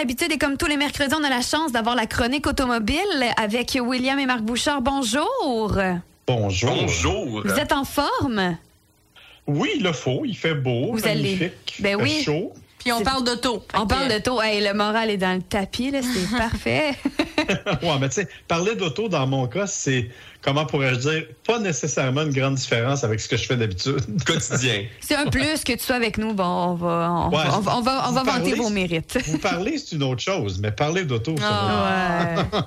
Habitude 0.00 0.32
et 0.32 0.38
comme 0.38 0.56
tous 0.56 0.66
les 0.66 0.78
mercredis, 0.78 1.14
on 1.18 1.22
a 1.24 1.28
la 1.28 1.42
chance 1.42 1.72
d'avoir 1.72 1.94
la 1.94 2.06
chronique 2.06 2.46
automobile 2.46 2.96
avec 3.36 3.76
William 3.82 4.18
et 4.18 4.24
Marc 4.24 4.40
Bouchard. 4.40 4.80
Bonjour. 4.80 5.76
Bonjour. 6.26 6.70
Bonjour. 6.74 7.42
Vous 7.44 7.58
êtes 7.58 7.72
en 7.72 7.84
forme? 7.84 8.56
Oui, 9.46 9.68
il 9.76 9.82
le 9.82 9.92
faut. 9.92 10.22
Il 10.24 10.34
fait 10.36 10.54
beau, 10.54 10.92
Vous 10.92 11.06
allez- 11.06 11.22
magnifique, 11.22 11.74
Ben 11.80 11.98
il 12.00 12.06
fait 12.06 12.16
oui. 12.18 12.22
chaud. 12.24 12.52
Puis 12.78 12.92
on 12.92 13.02
parle 13.02 13.24
d'auto. 13.24 13.62
On 13.74 13.86
parle 13.86 14.08
de 14.08 14.18
taux. 14.18 14.40
Hey, 14.40 14.62
le 14.66 14.72
moral 14.72 15.10
est 15.10 15.18
dans 15.18 15.34
le 15.36 15.42
tapis, 15.42 15.90
là, 15.90 16.00
c'est 16.02 16.36
parfait. 16.38 16.94
ouais, 17.82 17.98
mais 18.00 18.08
tu 18.08 18.16
sais, 18.16 18.28
parler 18.48 18.74
d'auto, 18.74 19.08
dans 19.08 19.26
mon 19.26 19.46
cas, 19.46 19.66
c'est, 19.66 20.10
comment 20.42 20.66
pourrais-je 20.66 21.00
dire, 21.00 21.24
pas 21.46 21.58
nécessairement 21.58 22.22
une 22.22 22.32
grande 22.32 22.54
différence 22.54 23.04
avec 23.04 23.20
ce 23.20 23.28
que 23.28 23.36
je 23.36 23.44
fais 23.46 23.56
d'habitude. 23.56 24.00
Quotidien. 24.26 24.84
C'est 25.00 25.16
un 25.16 25.26
plus 25.26 25.64
que 25.64 25.72
tu 25.72 25.78
sois 25.80 25.96
avec 25.96 26.18
nous. 26.18 26.32
Bon, 26.34 26.44
on 26.44 26.74
va, 26.74 27.10
on, 27.12 27.28
Ouais, 27.30 27.42
on 27.54 27.60
va, 27.60 27.76
on 27.76 27.80
va, 27.80 28.04
on 28.06 28.08
vous 28.08 28.14
va 28.14 28.22
vanter 28.22 28.54
vos 28.54 28.70
mérites. 28.70 29.18
Vous 29.26 29.38
parler, 29.38 29.78
c'est 29.78 29.96
une 29.96 30.02
autre 30.02 30.22
chose, 30.22 30.58
mais 30.60 30.70
parler 30.72 31.04
d'auto, 31.04 31.34
va. 31.36 32.36
Ouais. 32.44 32.60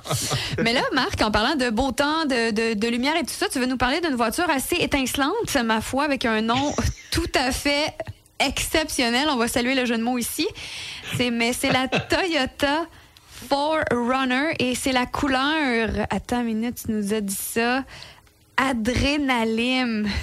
Mais 0.63 0.73
là, 0.73 0.81
Marc, 0.93 1.21
en 1.21 1.31
parlant 1.31 1.55
de 1.55 1.69
beau 1.69 1.91
temps, 1.91 2.25
de, 2.25 2.51
de- 2.51 2.73
de 2.79 2.87
lumière 2.87 3.15
et 3.15 3.23
tout 3.23 3.33
ça, 3.33 3.47
tu 3.51 3.59
veux 3.59 3.65
nous 3.65 3.77
parler 3.77 4.01
d'une 4.01 4.15
voiture 4.15 4.49
assez 4.49 4.75
étincelante, 4.75 5.55
ma 5.65 5.81
foi, 5.81 6.03
avec 6.05 6.25
un 6.25 6.41
nom 6.41 6.73
tout 7.11 7.31
à 7.35 7.51
fait 7.51 7.93
exceptionnel. 8.39 9.27
On 9.29 9.37
va 9.37 9.47
saluer 9.47 9.75
le 9.75 9.85
jeu 9.85 9.97
de 9.97 10.03
mots 10.03 10.17
ici. 10.17 10.47
C'est, 11.17 11.31
mais 11.31 11.53
c'est 11.53 11.71
la 11.71 11.87
Toyota 11.87 12.85
4Runner 13.49 14.55
et 14.59 14.75
c'est 14.75 14.91
la 14.91 15.05
couleur. 15.05 15.89
Attends 16.09 16.41
une 16.41 16.45
minute, 16.59 16.83
tu 16.85 16.91
nous 16.91 17.13
as 17.13 17.21
dit 17.21 17.35
ça. 17.35 17.83
Adrénaline. 18.57 20.07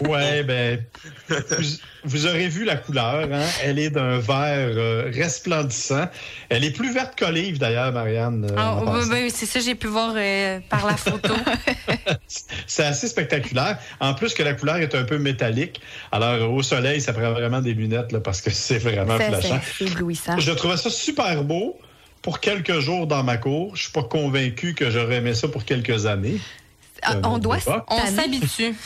Ouais, 0.00 0.42
ben, 0.42 0.78
vous, 1.30 1.64
vous 2.04 2.26
aurez 2.26 2.48
vu 2.48 2.64
la 2.66 2.76
couleur, 2.76 3.26
hein? 3.32 3.42
Elle 3.64 3.78
est 3.78 3.88
d'un 3.88 4.18
vert 4.18 4.68
euh, 4.76 5.10
resplendissant. 5.10 6.04
Elle 6.50 6.64
est 6.64 6.70
plus 6.70 6.92
verte 6.92 7.18
qu'olive, 7.18 7.58
d'ailleurs, 7.58 7.90
Marianne. 7.92 8.46
Ah, 8.58 8.74
en 8.74 8.80
oui, 8.80 8.86
passant. 9.00 9.10
oui, 9.12 9.30
c'est 9.34 9.46
ça, 9.46 9.58
j'ai 9.60 9.74
pu 9.74 9.86
voir 9.86 10.12
euh, 10.14 10.60
par 10.68 10.84
la 10.86 10.98
photo. 10.98 11.32
C'est 12.66 12.84
assez 12.84 13.08
spectaculaire. 13.08 13.78
En 13.98 14.12
plus 14.12 14.34
que 14.34 14.42
la 14.42 14.52
couleur 14.52 14.76
est 14.76 14.94
un 14.94 15.04
peu 15.04 15.16
métallique. 15.16 15.80
Alors, 16.12 16.52
au 16.52 16.62
soleil, 16.62 17.00
ça 17.00 17.14
prend 17.14 17.32
vraiment 17.32 17.62
des 17.62 17.72
lunettes, 17.72 18.12
là, 18.12 18.20
parce 18.20 18.42
que 18.42 18.50
c'est 18.50 18.78
vraiment 18.78 19.16
flashant. 19.16 19.58
c'est- 19.64 19.84
c'est 19.86 19.90
éblouissant. 19.92 20.38
Je 20.38 20.52
trouvais 20.52 20.76
ça 20.76 20.90
super 20.90 21.42
beau 21.42 21.78
pour 22.26 22.40
quelques 22.40 22.80
jours 22.80 23.06
dans 23.06 23.22
ma 23.22 23.36
cour. 23.36 23.76
Je 23.76 23.82
suis 23.84 23.92
pas 23.92 24.02
convaincu 24.02 24.74
que 24.74 24.90
j'aurais 24.90 25.18
aimé 25.18 25.32
ça 25.32 25.46
pour 25.46 25.64
quelques 25.64 26.06
années. 26.06 26.40
Ah, 27.00 27.14
Euh, 27.14 27.20
on 27.22 27.38
doit. 27.38 27.58
On 27.88 28.04
s'habitue. 28.04 28.74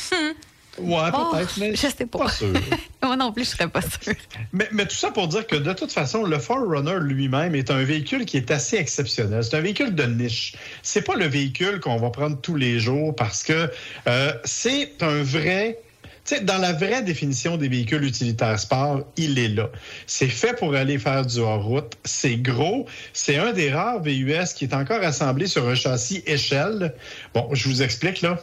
Ouais, 0.78 1.10
Oh, 1.12 1.30
peut-être, 1.32 1.58
mais 1.58 1.74
je 1.74 1.88
sais 1.88 2.06
pas. 2.06 2.20
pas 2.20 2.28
sûr. 2.30 2.52
Moi 3.02 3.16
non 3.16 3.32
plus, 3.32 3.44
je 3.44 3.50
serais 3.50 3.68
pas 3.68 3.80
sûre. 3.82 4.14
mais, 4.52 4.68
mais 4.72 4.86
tout 4.86 4.94
ça 4.94 5.10
pour 5.10 5.26
dire 5.28 5.46
que 5.46 5.56
de 5.56 5.72
toute 5.72 5.90
façon, 5.92 6.22
le 6.24 6.38
Forerunner 6.38 6.98
lui-même 7.00 7.54
est 7.54 7.70
un 7.70 7.82
véhicule 7.82 8.24
qui 8.24 8.36
est 8.36 8.50
assez 8.50 8.76
exceptionnel. 8.76 9.42
C'est 9.42 9.56
un 9.56 9.60
véhicule 9.60 9.94
de 9.94 10.04
niche. 10.04 10.54
C'est 10.82 11.02
pas 11.02 11.16
le 11.16 11.26
véhicule 11.26 11.80
qu'on 11.80 11.96
va 11.96 12.10
prendre 12.10 12.40
tous 12.40 12.56
les 12.56 12.78
jours 12.78 13.14
parce 13.16 13.42
que 13.42 13.70
euh, 14.06 14.32
c'est 14.44 15.02
un 15.02 15.22
vrai 15.22 15.80
sais, 16.24 16.40
dans 16.40 16.58
la 16.58 16.72
vraie 16.72 17.02
définition 17.02 17.56
des 17.56 17.68
véhicules 17.68 18.04
utilitaires 18.04 18.58
sport, 18.58 19.00
il 19.16 19.38
est 19.38 19.48
là. 19.48 19.70
C'est 20.06 20.28
fait 20.28 20.54
pour 20.58 20.74
aller 20.74 20.98
faire 20.98 21.24
du 21.24 21.38
hors-route. 21.38 21.94
C'est 22.04 22.36
gros. 22.36 22.86
C'est 23.12 23.38
un 23.38 23.52
des 23.52 23.72
rares 23.72 24.02
VUS 24.02 24.54
qui 24.54 24.64
est 24.64 24.74
encore 24.74 25.02
assemblé 25.02 25.46
sur 25.46 25.68
un 25.68 25.74
châssis 25.74 26.22
échelle. 26.26 26.94
Bon, 27.34 27.48
je 27.52 27.68
vous 27.68 27.82
explique 27.82 28.22
là. 28.22 28.38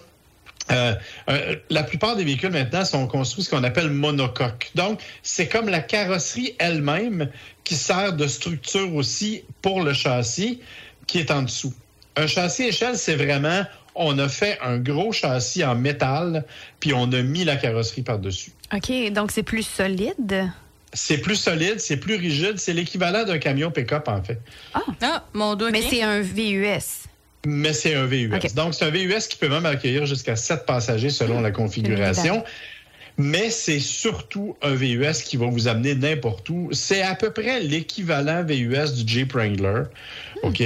Euh, 0.69 0.93
euh, 1.29 1.55
la 1.69 1.83
plupart 1.83 2.15
des 2.15 2.25
véhicules 2.25 2.51
maintenant 2.51 2.83
sont 2.83 3.07
construits 3.07 3.43
ce 3.43 3.49
qu'on 3.49 3.63
appelle 3.63 3.89
monocoque. 3.89 4.71
Donc, 4.75 4.99
c'est 5.23 5.47
comme 5.47 5.69
la 5.69 5.79
carrosserie 5.79 6.55
elle-même 6.59 7.29
qui 7.63 7.75
sert 7.75 8.13
de 8.13 8.27
structure 8.27 8.93
aussi 8.93 9.43
pour 9.61 9.81
le 9.81 9.93
châssis 9.93 10.59
qui 11.05 11.19
est 11.19 11.31
en 11.31 11.43
dessous. 11.43 11.73
Un 12.17 12.27
châssis 12.27 12.63
échelle, 12.63 12.97
c'est 12.97 13.15
vraiment, 13.15 13.63
on 13.97 14.17
a 14.19 14.29
fait 14.29 14.57
un 14.63 14.77
gros 14.77 15.11
châssis 15.11 15.63
en 15.63 15.75
métal, 15.75 16.45
puis 16.79 16.93
on 16.93 17.11
a 17.11 17.21
mis 17.21 17.43
la 17.43 17.55
carrosserie 17.55 18.03
par-dessus. 18.03 18.51
OK, 18.73 19.11
donc 19.11 19.31
c'est 19.31 19.43
plus 19.43 19.63
solide? 19.63 20.51
C'est 20.93 21.17
plus 21.17 21.35
solide, 21.35 21.79
c'est 21.79 21.97
plus 21.97 22.15
rigide, 22.15 22.57
c'est 22.57 22.73
l'équivalent 22.73 23.25
d'un 23.25 23.37
camion 23.39 23.71
pick-up 23.71 24.07
en 24.07 24.23
fait. 24.23 24.39
Ah, 24.73 25.23
mon 25.33 25.55
doigt. 25.55 25.71
Mais 25.71 25.81
c'est 25.81 26.01
un 26.01 26.21
VUS. 26.21 27.07
Mais 27.45 27.73
c'est 27.73 27.93
un 27.93 28.05
VUS. 28.05 28.29
Donc, 28.55 28.73
c'est 28.73 28.85
un 28.85 28.89
VUS 28.89 29.27
qui 29.29 29.37
peut 29.37 29.47
même 29.47 29.65
accueillir 29.65 30.05
jusqu'à 30.05 30.35
7 30.35 30.65
passagers 30.65 31.11
selon 31.11 31.39
la 31.39 31.51
configuration. 31.51 32.43
Mais 33.17 33.49
c'est 33.49 33.79
surtout 33.79 34.55
un 34.61 34.75
VUS 34.75 35.23
qui 35.23 35.37
va 35.37 35.47
vous 35.47 35.67
amener 35.67 35.95
n'importe 35.95 36.49
où. 36.49 36.69
C'est 36.71 37.01
à 37.01 37.15
peu 37.15 37.31
près 37.31 37.59
l'équivalent 37.59 38.43
VUS 38.43 38.93
du 38.93 39.11
Jeep 39.11 39.33
Wrangler. 39.33 39.83
OK? 40.43 40.61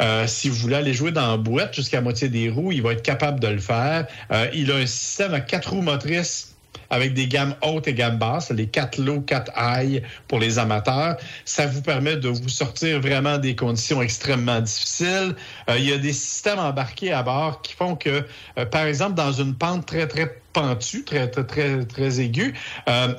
Euh, 0.00 0.26
si 0.26 0.48
vous 0.48 0.54
voulez 0.54 0.76
aller 0.76 0.94
jouer 0.94 1.12
dans 1.12 1.30
la 1.30 1.36
boîte 1.36 1.74
jusqu'à 1.74 2.00
moitié 2.00 2.30
des 2.30 2.48
roues, 2.48 2.72
il 2.72 2.80
va 2.80 2.92
être 2.92 3.02
capable 3.02 3.38
de 3.38 3.48
le 3.48 3.58
faire. 3.58 4.06
Euh, 4.32 4.48
il 4.54 4.72
a 4.72 4.76
un 4.76 4.86
système 4.86 5.34
à 5.34 5.40
quatre 5.40 5.72
roues 5.72 5.82
motrices 5.82 6.54
avec 6.90 7.14
des 7.14 7.26
gammes 7.26 7.54
hautes 7.62 7.88
et 7.88 7.94
gammes 7.94 8.18
basses, 8.18 8.50
les 8.50 8.66
4 8.66 8.98
low, 8.98 9.20
4 9.20 9.52
high 9.56 10.02
pour 10.28 10.40
les 10.40 10.58
amateurs. 10.58 11.16
Ça 11.44 11.66
vous 11.66 11.82
permet 11.82 12.16
de 12.16 12.28
vous 12.28 12.48
sortir 12.48 13.00
vraiment 13.00 13.38
des 13.38 13.54
conditions 13.54 14.02
extrêmement 14.02 14.60
difficiles. 14.60 15.36
Euh, 15.68 15.78
il 15.78 15.88
y 15.88 15.92
a 15.92 15.98
des 15.98 16.12
systèmes 16.12 16.58
embarqués 16.58 17.12
à 17.12 17.22
bord 17.22 17.62
qui 17.62 17.74
font 17.74 17.94
que, 17.94 18.24
euh, 18.58 18.66
par 18.66 18.86
exemple, 18.86 19.14
dans 19.14 19.32
une 19.32 19.54
pente 19.54 19.86
très, 19.86 20.08
très 20.08 20.40
pentue, 20.52 21.04
très, 21.04 21.30
très, 21.30 21.44
très, 21.44 21.84
très 21.84 22.20
aiguë, 22.20 22.54
euh, 22.88 23.14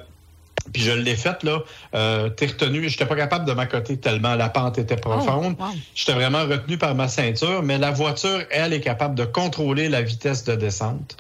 puis 0.74 0.84
je 0.84 0.92
l'ai 0.92 1.16
faite, 1.16 1.44
là. 1.44 1.60
Euh, 1.96 2.30
T'es 2.30 2.48
retenu. 2.48 2.88
J'étais 2.88 3.06
pas 3.06 3.16
capable 3.16 3.46
de 3.46 3.54
m'accoter 3.54 3.98
tellement 3.98 4.36
la 4.36 4.50
pente 4.50 4.78
était 4.78 4.96
profonde. 4.96 5.56
Oh, 5.60 5.64
wow. 5.64 5.72
J'étais 5.96 6.14
vraiment 6.14 6.46
retenu 6.46 6.78
par 6.78 6.96
ma 6.96 7.08
ceinture, 7.08 7.64
mais 7.64 7.78
la 7.78 7.92
voiture, 7.92 8.44
elle, 8.52 8.74
est 8.74 8.82
capable 8.82 9.16
de 9.16 9.26
contrôler 9.26 9.90
la 9.90 10.02
vitesse 10.02 10.44
de 10.44 10.56
descente. 10.56 11.18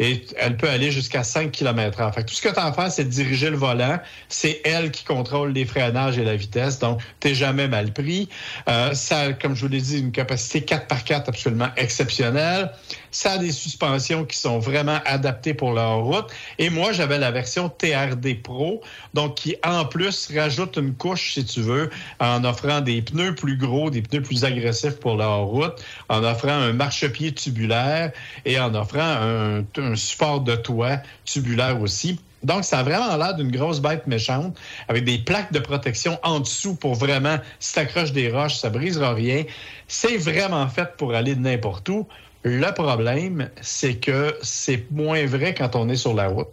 Et 0.00 0.24
elle 0.38 0.56
peut 0.56 0.68
aller 0.68 0.90
jusqu'à 0.90 1.22
5 1.22 1.52
km 1.52 2.00
h 2.00 2.14
Fait 2.14 2.24
tout 2.24 2.34
ce 2.34 2.40
que 2.40 2.48
tu 2.48 2.58
as 2.58 2.64
à 2.64 2.72
faire, 2.72 2.90
c'est 2.90 3.04
de 3.04 3.10
diriger 3.10 3.50
le 3.50 3.58
volant. 3.58 4.00
C'est 4.30 4.62
elle 4.64 4.90
qui 4.90 5.04
contrôle 5.04 5.52
les 5.52 5.66
freinages 5.66 6.16
et 6.18 6.24
la 6.24 6.36
vitesse. 6.36 6.78
Donc, 6.78 7.02
tu 7.20 7.34
jamais 7.34 7.68
mal 7.68 7.92
pris. 7.92 8.30
Euh, 8.68 8.94
ça, 8.94 9.34
comme 9.34 9.54
je 9.54 9.60
vous 9.60 9.68
l'ai 9.68 9.82
dit, 9.82 9.98
une 10.00 10.10
capacité 10.10 10.62
4 10.62 10.86
par 10.86 11.04
4 11.04 11.28
absolument 11.28 11.68
exceptionnelle. 11.76 12.72
Ça 13.10 13.32
a 13.32 13.38
des 13.38 13.52
suspensions 13.52 14.24
qui 14.24 14.36
sont 14.36 14.58
vraiment 14.58 14.98
adaptées 15.04 15.54
pour 15.54 15.72
la 15.72 15.88
route. 15.88 16.26
Et 16.58 16.70
moi, 16.70 16.92
j'avais 16.92 17.18
la 17.18 17.30
version 17.30 17.68
TRD 17.68 18.42
Pro, 18.42 18.80
donc 19.14 19.36
qui 19.36 19.56
en 19.64 19.84
plus 19.84 20.30
rajoute 20.34 20.76
une 20.76 20.94
couche, 20.94 21.34
si 21.34 21.44
tu 21.44 21.60
veux, 21.60 21.90
en 22.20 22.44
offrant 22.44 22.80
des 22.80 23.02
pneus 23.02 23.34
plus 23.34 23.56
gros, 23.56 23.90
des 23.90 24.02
pneus 24.02 24.22
plus 24.22 24.44
agressifs 24.44 24.98
pour 25.00 25.16
la 25.16 25.28
route, 25.28 25.74
en 26.08 26.22
offrant 26.24 26.50
un 26.50 26.72
marchepied 26.72 27.32
tubulaire 27.32 28.12
et 28.44 28.58
en 28.58 28.74
offrant 28.74 29.00
un, 29.00 29.64
un 29.76 29.96
support 29.96 30.40
de 30.40 30.56
toit 30.56 30.98
tubulaire 31.24 31.80
aussi. 31.80 32.20
Donc, 32.42 32.64
ça 32.64 32.78
a 32.78 32.82
vraiment 32.82 33.16
l'air 33.16 33.34
d'une 33.34 33.50
grosse 33.50 33.80
bête 33.80 34.06
méchante 34.06 34.58
avec 34.88 35.04
des 35.04 35.18
plaques 35.18 35.52
de 35.52 35.58
protection 35.58 36.18
en 36.22 36.40
dessous 36.40 36.74
pour 36.74 36.94
vraiment, 36.94 37.36
si 37.58 37.74
t'accroches 37.74 38.12
des 38.12 38.30
roches, 38.30 38.56
ça 38.56 38.70
brisera 38.70 39.12
rien. 39.12 39.44
C'est 39.88 40.16
vraiment 40.16 40.66
fait 40.68 40.96
pour 40.96 41.14
aller 41.14 41.34
de 41.34 41.40
n'importe 41.40 41.88
où. 41.90 42.06
Le 42.42 42.72
problème, 42.72 43.50
c'est 43.60 43.96
que 43.96 44.34
c'est 44.42 44.90
moins 44.90 45.26
vrai 45.26 45.54
quand 45.54 45.76
on 45.76 45.88
est 45.90 45.96
sur 45.96 46.14
la 46.14 46.28
route. 46.28 46.48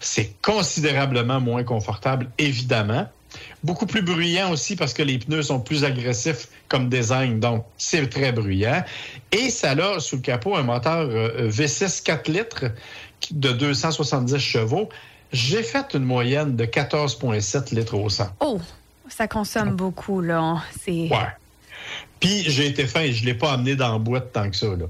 C'est 0.00 0.32
considérablement 0.40 1.40
moins 1.40 1.62
confortable, 1.62 2.30
évidemment. 2.38 3.06
Beaucoup 3.62 3.84
plus 3.84 4.00
bruyant 4.00 4.50
aussi 4.50 4.76
parce 4.76 4.94
que 4.94 5.02
les 5.02 5.18
pneus 5.18 5.42
sont 5.42 5.60
plus 5.60 5.84
agressifs 5.84 6.48
comme 6.68 6.88
design, 6.88 7.38
donc 7.38 7.66
c'est 7.76 8.08
très 8.08 8.32
bruyant. 8.32 8.82
Et 9.30 9.50
ça 9.50 9.72
a 9.72 10.00
sous 10.00 10.16
le 10.16 10.22
capot 10.22 10.56
un 10.56 10.62
moteur 10.62 11.08
euh, 11.10 11.50
V6 11.50 12.02
4 12.02 12.28
litres 12.28 12.64
de 13.30 13.52
270 13.52 14.38
chevaux. 14.38 14.88
J'ai 15.32 15.62
fait 15.62 15.92
une 15.92 16.04
moyenne 16.04 16.56
de 16.56 16.64
14,7 16.64 17.74
litres 17.74 17.94
au 17.94 18.08
100. 18.08 18.24
Oh, 18.40 18.60
ça 19.08 19.28
consomme 19.28 19.76
beaucoup, 19.76 20.22
là. 20.22 20.62
C'est... 20.80 21.08
Ouais. 21.10 21.28
Puis 22.20 22.44
j'ai 22.48 22.66
été 22.66 22.86
fin, 22.86 23.10
je 23.10 23.20
ne 23.20 23.26
l'ai 23.26 23.34
pas 23.34 23.52
amené 23.52 23.76
dans 23.76 23.92
la 23.92 23.98
boîte 23.98 24.32
tant 24.32 24.48
que 24.48 24.56
ça. 24.56 24.68
Là. 24.68 24.86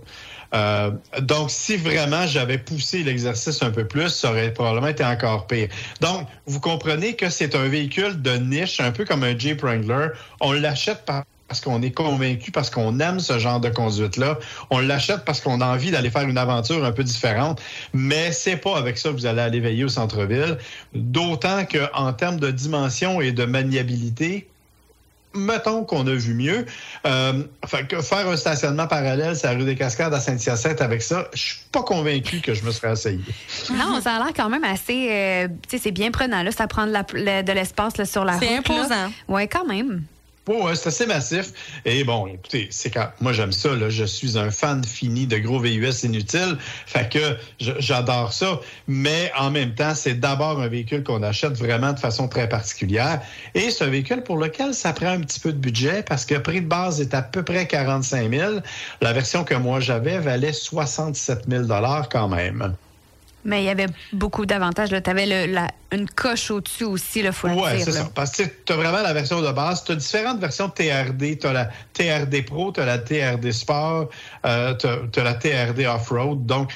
Euh, 0.55 0.91
donc, 1.21 1.51
si 1.51 1.77
vraiment 1.77 2.27
j'avais 2.27 2.59
poussé 2.59 3.03
l'exercice 3.03 3.63
un 3.63 3.71
peu 3.71 3.87
plus, 3.87 4.09
ça 4.09 4.31
aurait 4.31 4.53
probablement 4.53 4.89
été 4.89 5.05
encore 5.05 5.47
pire. 5.47 5.69
Donc, 6.01 6.27
vous 6.47 6.61
comprenez 6.61 7.15
que 7.15 7.31
c'est 7.31 7.55
un 7.55 7.69
véhicule 7.69 8.23
de 8.23 8.33
niche, 8.33 8.81
un 8.81 8.93
peu 8.93 9.05
comme 9.05 9.25
un 9.25 9.37
Jeep 9.37 9.63
Wrangler. 9.63 10.09
On 10.41 10.53
l'achète 10.53 11.05
par 11.05 11.25
parce 11.49 11.61
qu'on 11.61 11.81
est 11.83 11.93
convaincu, 11.93 12.51
parce 12.51 12.71
qu'on 12.71 12.99
aime 12.99 13.21
ce 13.21 13.39
genre 13.39 13.61
de 13.61 13.69
conduite-là. 13.69 14.39
On 14.71 14.81
l'achète 14.81 15.25
parce 15.25 15.41
qu'on 15.41 15.61
a 15.61 15.67
envie 15.67 15.91
d'aller 15.91 16.11
faire 16.11 16.29
une 16.29 16.39
aventure 16.39 16.85
un 16.85 16.93
peu 16.93 17.05
différente. 17.05 17.61
Mais 17.93 18.33
c'est 18.33 18.57
pas 18.57 18.77
avec 18.77 18.99
ça 18.99 19.11
que 19.11 19.15
vous 19.15 19.27
allez 19.27 19.43
aller 19.43 19.61
veiller 19.61 19.85
au 19.85 19.89
centre-ville. 19.89 20.59
D'autant 20.95 21.65
qu'en 21.65 22.13
termes 22.13 22.41
de 22.41 22.51
dimension 22.51 23.21
et 23.21 23.33
de 23.33 23.45
maniabilité, 23.45 24.49
mettons 25.37 25.85
qu'on 25.85 26.07
a 26.07 26.15
vu 26.15 26.35
mieux. 26.35 26.67
Euh, 27.07 27.43
fait 27.67 27.87
que 27.87 28.01
faire 28.03 28.29
un 28.29 28.37
stationnement 28.37 28.87
parallèle 28.87 29.37
sur 29.37 29.49
la 29.49 29.55
rue 29.55 29.65
des 29.65 29.77
Cascades 29.77 30.15
à 30.15 30.21
Saint-Hyacinthe 30.21 30.81
avec 30.81 31.03
ça, 31.03 31.29
je 31.35 31.41
suis 31.41 31.59
pas 31.73 31.83
convaincu 31.83 32.41
que 32.41 32.55
je 32.55 32.65
me 32.65 32.71
serais 32.71 32.93
essayé. 32.93 33.21
Non, 33.71 34.01
ça 34.01 34.15
a 34.15 34.19
l'air 34.19 34.33
quand 34.35 34.49
même 34.49 34.65
assez. 34.65 35.09
euh, 35.11 35.49
tu 35.69 35.77
sais, 35.77 35.83
c'est 35.85 35.93
bien 35.93 36.11
prenant, 36.11 36.43
là. 36.43 36.51
Ça 36.51 36.67
prend 36.67 36.87
de, 36.87 37.53
l'espace 37.53 38.03
sur 38.05 38.25
la 38.25 38.33
route. 38.35 38.43
C'est 38.43 38.57
imposant. 38.57 39.13
Oui, 39.29 39.49
quand 39.49 39.67
même. 39.67 40.05
Ouais, 40.49 40.77
c'est 40.77 40.89
assez 40.89 41.07
massif. 41.07 41.53
Et 41.85 42.05
bon, 42.05 42.29
écoutez, 42.29 42.69
c'est 42.71 42.91
quand 42.91 43.09
moi 43.21 43.33
j'aime 43.33 43.51
ça. 43.51 43.75
Là, 43.75 43.89
je 43.89 44.05
suis 44.05 44.39
un 44.39 44.53
fan 44.53 44.85
fini 44.85 45.27
de 45.27 45.39
gros 45.39 45.59
VUS 45.59 46.05
inutiles. 46.05 46.57
Fait 46.87 47.11
que 47.11 47.37
j'adore 47.59 48.33
ça. 48.33 48.61
Mais 48.87 49.33
en 49.37 49.51
même 49.51 49.75
temps, 49.75 49.97
c'est 49.97 50.15
d'abord 50.15 50.61
un 50.61 50.69
véhicule 50.69 51.03
qu'on 51.03 51.25
achète 51.25 51.55
vraiment 51.55 51.93
de 51.93 51.99
façon 51.99 52.29
très 52.29 52.49
particulière. 52.49 53.23
Et 53.55 53.71
c'est 53.71 53.85
un 53.85 53.89
véhicule 53.89 54.23
pour 54.23 54.39
lequel 54.39 54.73
ça 54.73 54.93
prend 54.93 55.09
un 55.09 55.21
petit 55.21 55.41
peu 55.41 55.53
de 55.53 55.59
budget 55.59 56.05
parce 56.05 56.25
que 56.25 56.35
le 56.35 56.43
prix 56.43 56.61
de 56.61 56.69
base 56.69 57.01
est 57.01 57.15
à 57.15 57.23
peu 57.23 57.43
près 57.43 57.67
45 57.67 58.31
000. 58.31 58.53
La 59.01 59.13
version 59.13 59.43
que 59.43 59.55
moi 59.55 59.81
j'avais 59.81 60.21
valait 60.21 60.53
67 60.53 61.47
000 61.49 61.65
quand 62.09 62.29
même. 62.29 62.77
Mais 63.47 63.63
il 63.63 63.67
y 63.67 63.71
avait 63.71 63.87
beaucoup 64.13 64.45
d'avantages. 64.45 64.91
Tu 64.91 65.11
avais 65.11 65.49
une 65.93 66.09
coche 66.11 66.51
au-dessus 66.51 66.85
aussi, 66.85 67.21
il 67.21 67.33
faut 67.33 67.47
le 67.47 67.55
Oui, 67.55 67.71
c'est 67.79 67.93
ça. 67.93 68.11
Parce 68.13 68.33
que 68.33 68.43
tu 68.43 68.73
as 68.73 68.77
vraiment 68.77 69.01
la 69.03 69.13
version 69.13 69.41
de 69.41 69.51
base. 69.53 69.85
Tu 69.85 69.93
as 69.93 69.95
différentes 69.95 70.41
versions 70.41 70.69
TRD. 70.69 71.39
Tu 71.39 71.47
as 71.47 71.53
la 71.53 71.71
TRD 71.93 72.45
Pro, 72.45 72.73
tu 72.73 72.81
as 72.81 72.87
la 72.87 72.99
TRD 72.99 73.53
Sport, 73.53 74.09
euh, 74.45 74.75
tu 74.75 75.21
as, 75.21 75.25
la 75.25 75.35
TRD 75.35 75.87
Off-Road. 75.87 76.45
Donc, 76.45 76.73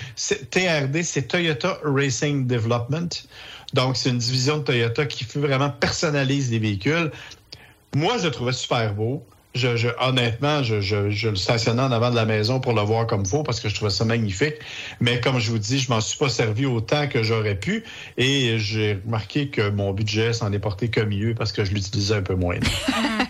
TRD, 0.50 1.02
c'est 1.02 1.22
Toyota 1.22 1.78
Racing 1.82 2.46
Development. 2.46 3.08
Donc, 3.74 3.96
c'est 3.96 4.10
une 4.10 4.18
division 4.18 4.58
de 4.58 4.62
Toyota 4.62 5.06
qui 5.06 5.24
vraiment 5.38 5.70
personnalise 5.70 6.52
les 6.52 6.60
véhicules. 6.60 7.10
Moi, 7.96 8.18
je 8.18 8.26
le 8.26 8.30
trouvais 8.30 8.52
super 8.52 8.94
beau. 8.94 9.26
Je, 9.54 9.88
honnêtement, 10.00 10.62
je, 10.62 10.80
je, 10.80 11.28
le 11.28 11.36
stationnais 11.36 11.82
en 11.82 11.90
avant 11.90 12.10
de 12.10 12.16
la 12.16 12.24
maison 12.24 12.60
pour 12.60 12.72
le 12.72 12.82
voir 12.82 13.06
comme 13.06 13.26
faut 13.26 13.42
parce 13.42 13.60
que 13.60 13.68
je 13.68 13.74
trouvais 13.74 13.90
ça 13.90 14.04
magnifique. 14.04 14.54
Mais 15.00 15.20
comme 15.20 15.38
je 15.38 15.50
vous 15.50 15.58
dis, 15.58 15.78
je 15.78 15.90
m'en 15.90 16.00
suis 16.00 16.18
pas 16.18 16.28
servi 16.28 16.66
autant 16.66 17.08
que 17.08 17.22
j'aurais 17.22 17.56
pu 17.56 17.82
et 18.16 18.58
j'ai 18.58 19.00
remarqué 19.04 19.48
que 19.48 19.70
mon 19.70 19.92
budget 19.92 20.32
s'en 20.32 20.52
est 20.52 20.58
porté 20.58 20.88
que 20.88 21.00
mieux 21.00 21.34
parce 21.34 21.52
que 21.52 21.64
je 21.64 21.74
l'utilisais 21.74 22.14
un 22.14 22.22
peu 22.22 22.34
moins. 22.34 22.58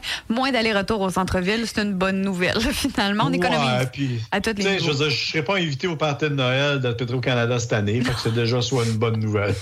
moins 0.29 0.53
d'aller-retour 0.53 1.01
au 1.01 1.11
centre-ville, 1.11 1.67
c'est 1.67 1.83
une 1.83 1.95
bonne 1.95 2.21
nouvelle. 2.21 2.61
Finalement, 2.73 3.25
on 3.27 3.33
économise 3.33 3.89
à 4.31 4.41
toutes 4.41 4.59
les 4.59 4.79
Je 4.79 5.05
ne 5.05 5.11
serais 5.11 5.43
pas 5.43 5.57
invité 5.57 5.87
au 5.87 5.97
party 5.97 6.27
de 6.27 6.35
Noël 6.35 6.81
de 6.81 6.93
Petro-Canada 6.93 7.59
cette 7.59 7.73
année, 7.73 8.01
que 8.01 8.11
c'est 8.23 8.35
déjà 8.35 8.61
soit 8.63 8.85
une 8.85 8.97
bonne 8.97 9.19
nouvelle. 9.21 9.55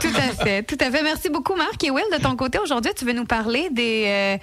tout 0.00 0.16
à 0.16 0.44
fait, 0.44 0.62
tout 0.62 0.78
à 0.80 0.90
fait. 0.90 1.02
Merci 1.02 1.30
beaucoup, 1.30 1.54
Marc. 1.54 1.82
Et 1.84 1.90
Will, 1.90 2.04
de 2.12 2.22
ton 2.22 2.36
côté, 2.36 2.58
aujourd'hui, 2.58 2.92
tu 2.96 3.04
veux 3.04 3.12
nous 3.12 3.26
parler 3.26 3.68
des... 3.70 4.04
Euh, 4.06 4.36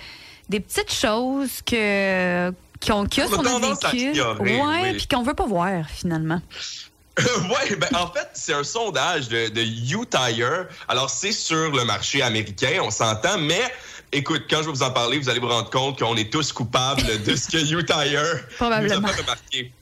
des 0.50 0.60
petites 0.60 0.92
choses 0.92 1.62
que 1.66 2.52
qu'on 2.86 3.06
qu 3.06 3.22
a 3.22 3.28
sur 3.28 3.44
notre. 3.44 4.42
Ouais, 4.42 4.94
puis 4.94 5.08
qu'on 5.08 5.24
veut 5.24 5.34
pas 5.34 5.46
voir 5.46 5.88
finalement. 5.90 6.42
oui, 7.20 7.76
ben 7.76 7.90
en 7.96 8.12
fait, 8.12 8.30
c'est 8.34 8.54
un 8.54 8.64
sondage 8.64 9.28
de, 9.28 9.50
de 9.50 9.62
U-Tire. 9.62 10.68
Alors, 10.88 11.10
c'est 11.10 11.34
sur 11.34 11.72
le 11.72 11.84
marché 11.84 12.22
américain, 12.22 12.80
on 12.82 12.92
s'entend, 12.92 13.38
mais 13.38 13.62
écoute, 14.14 14.44
quand 14.50 14.58
je 14.58 14.68
vais 14.68 14.72
vous 14.72 14.84
en 14.84 14.92
parler, 14.92 15.20
vous 15.20 15.30
allez 15.30 15.42
vous 15.42 15.50
rendre 15.50 15.70
compte 15.70 16.00
qu'on 16.00 16.16
est 16.16 16.32
tous 16.32 16.54
coupables 16.54 17.22
de 17.24 17.36
ce 17.36 17.50
que 17.50 17.58
U-Tire 17.74 18.46
nous 18.62 18.68
a 18.68 18.82
fait 18.82 19.22
remarquer. 19.22 19.74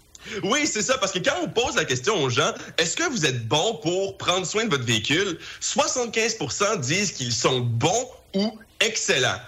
Oui, 0.43 0.65
c'est 0.65 0.81
ça, 0.81 0.97
parce 0.97 1.11
que 1.11 1.19
quand 1.19 1.35
on 1.43 1.47
pose 1.47 1.75
la 1.75 1.85
question 1.85 2.21
aux 2.21 2.29
gens, 2.29 2.51
est-ce 2.77 2.97
que 2.97 3.07
vous 3.09 3.25
êtes 3.25 3.47
bon 3.47 3.75
pour 3.81 4.17
prendre 4.17 4.45
soin 4.45 4.65
de 4.65 4.69
votre 4.69 4.83
véhicule? 4.83 5.37
75% 5.61 6.79
disent 6.79 7.11
qu'ils 7.11 7.31
sont 7.31 7.59
bons 7.59 8.09
ou 8.33 8.57
excellents. 8.79 9.39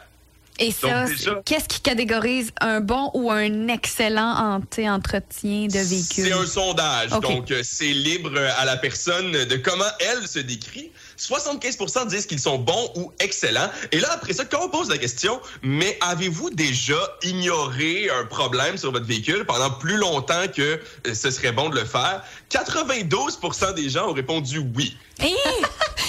Et 0.59 0.71
ça, 0.71 1.06
qu'est-ce 1.45 1.67
qui 1.67 1.79
catégorise 1.79 2.51
un 2.59 2.81
bon 2.81 3.09
ou 3.13 3.31
un 3.31 3.67
excellent 3.69 4.56
entretien 4.56 5.00
de 5.00 5.79
véhicule? 5.79 6.25
C'est 6.25 6.33
un 6.33 6.45
sondage, 6.45 7.09
donc 7.09 7.50
euh, 7.51 7.61
c'est 7.63 7.94
libre 7.94 8.38
à 8.57 8.65
la 8.65 8.75
personne 8.75 9.31
de 9.31 9.56
comment 9.56 9.85
elle 10.00 10.27
se 10.27 10.39
décrit. 10.39 10.91
75% 11.17 12.07
disent 12.07 12.25
qu'ils 12.25 12.39
sont 12.39 12.57
bons 12.57 12.91
ou 12.95 13.11
excellents. 13.19 13.69
Et 13.91 14.00
là, 14.00 14.09
après 14.11 14.33
ça, 14.33 14.45
quand 14.45 14.65
on 14.65 14.69
pose 14.69 14.89
la 14.89 14.97
question, 14.97 15.39
mais 15.61 15.97
avez-vous 16.01 16.50
déjà 16.50 17.00
ignoré 17.23 18.09
un 18.09 18.25
problème 18.25 18.77
sur 18.77 18.91
votre 18.91 19.05
véhicule 19.05 19.45
pendant 19.45 19.71
plus 19.71 19.97
longtemps 19.97 20.47
que 20.53 20.79
euh, 21.07 21.13
ce 21.13 21.31
serait 21.31 21.51
bon 21.51 21.69
de 21.69 21.75
le 21.75 21.85
faire? 21.85 22.23
92% 22.50 23.74
des 23.75 23.90
gens 23.90 24.10
ont 24.10 24.13
répondu 24.13 24.60
oui. 24.75 24.96
Hey! 25.19 25.36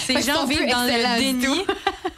Ces 0.06 0.22
gens 0.22 0.46
vivent 0.46 0.68
dans 0.70 0.84
le 0.84 1.18
déni. 1.18 1.64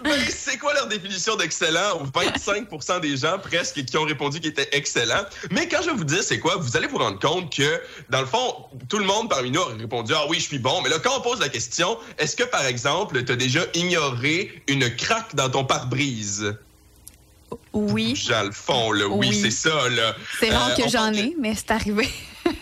C'est 0.29 0.59
quoi 0.59 0.75
leur 0.75 0.89
définition 0.89 1.37
d'excellent? 1.37 2.03
25% 2.15 3.01
des 3.01 3.17
gens 3.17 3.39
presque 3.39 3.85
qui 3.85 3.97
ont 3.97 4.05
répondu 4.05 4.41
qu'ils 4.41 4.51
étaient 4.51 4.69
excellents. 4.73 5.25
Mais 5.51 5.69
quand 5.69 5.81
je 5.83 5.91
vais 5.91 5.97
vous 5.97 6.05
dire 6.05 6.23
c'est 6.23 6.39
quoi, 6.39 6.57
vous 6.57 6.77
allez 6.77 6.87
vous 6.87 6.99
rendre 6.99 7.19
compte 7.19 7.55
que, 7.55 7.81
dans 8.11 8.21
le 8.21 8.27
fond, 8.27 8.57
tout 8.89 8.99
le 8.99 9.05
monde 9.05 9.31
parmi 9.31 9.51
nous 9.51 9.61
a 9.61 9.75
répondu 9.75 10.13
Ah 10.15 10.27
oui, 10.29 10.39
je 10.39 10.45
suis 10.45 10.59
bon. 10.59 10.83
Mais 10.83 10.89
là, 10.89 10.99
quand 10.99 11.17
on 11.17 11.21
pose 11.21 11.41
la 11.41 11.49
question, 11.49 11.99
est-ce 12.19 12.37
que, 12.37 12.45
par 12.45 12.67
exemple, 12.67 13.23
tu 13.25 13.33
as 13.33 13.37
déjà 13.37 13.61
ignoré 13.75 14.63
une 14.69 14.95
craque 14.95 15.35
dans 15.35 15.51
ton 15.51 15.65
pare-brise? 15.65 16.55
Oui. 17.73 18.15
J'ai 18.17 18.43
le 18.45 18.53
fond, 18.53 18.93
là. 18.93 19.07
Oui, 19.09 19.35
c'est 19.35 19.51
ça, 19.51 19.89
là. 19.89 20.15
C'est 20.41 20.51
rare 20.51 20.71
euh, 20.71 20.83
que 20.83 20.89
j'en 20.89 21.13
ai, 21.13 21.35
mais 21.39 21.55
c'est 21.55 21.71
arrivé. 21.71 22.09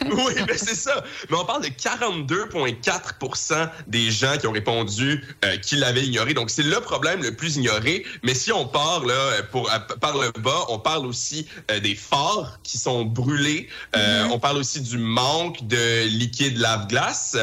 oui, 0.11 0.33
mais 0.47 0.57
c'est 0.57 0.75
ça. 0.75 1.05
Mais 1.29 1.37
on 1.37 1.45
parle 1.45 1.63
de 1.63 1.69
42,4% 1.69 3.69
des 3.87 4.11
gens 4.11 4.39
qui 4.39 4.47
ont 4.47 4.53
répondu 4.53 5.23
euh, 5.45 5.57
qu'ils 5.59 5.81
l'avaient 5.81 6.05
ignoré. 6.05 6.33
Donc, 6.35 6.51
c'est 6.51 6.63
le 6.63 6.81
problème 6.81 7.23
le 7.23 7.35
plus 7.35 7.57
ignoré. 7.57 8.05
Mais 8.23 8.35
si 8.35 8.53
on 8.53 8.67
part 8.67 9.05
là, 9.05 9.43
pour, 9.51 9.71
par 10.01 10.19
le 10.19 10.31
bas, 10.41 10.67
on 10.69 10.79
parle 10.79 11.07
aussi 11.07 11.47
euh, 11.71 11.81
des 11.81 11.95
phares 11.95 12.61
qui 12.63 12.79
sont 12.79 13.05
brûlés. 13.05 13.69
Euh, 13.97 14.25
mm-hmm. 14.25 14.33
On 14.33 14.39
parle 14.39 14.59
aussi 14.59 14.81
du 14.81 14.99
manque 14.99 15.67
de 15.67 16.07
liquide 16.07 16.59
lave-glace. 16.59 17.37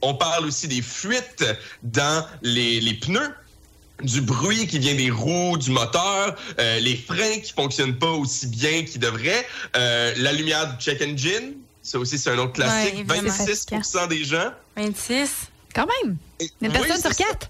On 0.00 0.14
parle 0.14 0.46
aussi 0.46 0.68
des 0.68 0.82
fuites 0.82 1.44
dans 1.82 2.26
les, 2.42 2.80
les 2.80 2.94
pneus 2.94 3.34
du 4.02 4.20
bruit 4.20 4.66
qui 4.66 4.80
vient 4.80 4.96
des 4.96 5.12
roues, 5.12 5.56
du 5.58 5.70
moteur, 5.70 6.34
les 6.58 6.96
freins 6.96 7.38
qui 7.38 7.52
fonctionnent 7.52 7.96
pas 7.96 8.10
aussi 8.10 8.48
bien 8.48 8.82
qu'ils 8.82 9.00
devraient, 9.00 9.46
la 9.74 10.32
lumière 10.32 10.74
du 10.74 10.82
check 10.82 11.00
engine, 11.02 11.54
ça 11.82 11.98
aussi, 11.98 12.18
c'est 12.18 12.30
un 12.30 12.38
autre 12.38 12.52
classique. 12.52 13.06
26% 13.06 14.08
des 14.08 14.24
gens. 14.24 14.52
26%? 14.76 15.28
Quand 15.74 15.86
même. 16.04 16.16
Une 16.60 16.70
personne 16.70 17.00
sur 17.00 17.14
quatre. 17.14 17.48